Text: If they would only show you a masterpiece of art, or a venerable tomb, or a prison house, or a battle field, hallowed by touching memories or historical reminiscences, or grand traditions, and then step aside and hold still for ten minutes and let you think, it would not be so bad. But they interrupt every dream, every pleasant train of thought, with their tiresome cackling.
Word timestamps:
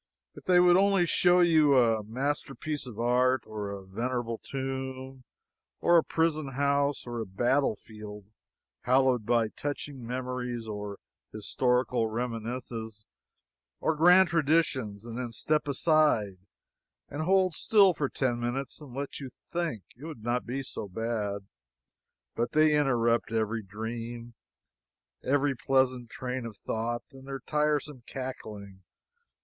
If 0.33 0.45
they 0.45 0.59
would 0.59 0.77
only 0.77 1.05
show 1.05 1.41
you 1.41 1.77
a 1.77 2.03
masterpiece 2.03 2.87
of 2.87 2.99
art, 2.99 3.43
or 3.45 3.69
a 3.69 3.85
venerable 3.85 4.39
tomb, 4.39 5.25
or 5.79 5.95
a 5.99 6.03
prison 6.03 6.53
house, 6.53 7.05
or 7.05 7.19
a 7.19 7.25
battle 7.27 7.75
field, 7.75 8.25
hallowed 8.81 9.27
by 9.27 9.49
touching 9.49 10.03
memories 10.03 10.65
or 10.65 10.97
historical 11.31 12.07
reminiscences, 12.09 13.05
or 13.79 13.93
grand 13.95 14.29
traditions, 14.29 15.05
and 15.05 15.19
then 15.19 15.29
step 15.31 15.67
aside 15.67 16.39
and 17.07 17.21
hold 17.21 17.53
still 17.53 17.93
for 17.93 18.09
ten 18.09 18.39
minutes 18.39 18.81
and 18.81 18.95
let 18.95 19.19
you 19.19 19.29
think, 19.53 19.83
it 19.95 20.03
would 20.05 20.23
not 20.23 20.47
be 20.47 20.63
so 20.63 20.87
bad. 20.87 21.45
But 22.33 22.53
they 22.53 22.75
interrupt 22.75 23.31
every 23.31 23.61
dream, 23.61 24.33
every 25.23 25.55
pleasant 25.55 26.09
train 26.09 26.47
of 26.47 26.57
thought, 26.57 27.03
with 27.11 27.25
their 27.27 27.41
tiresome 27.41 28.01
cackling. 28.07 28.81